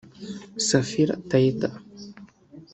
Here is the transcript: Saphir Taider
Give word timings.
Saphir 0.67 1.09
Taider 1.29 1.71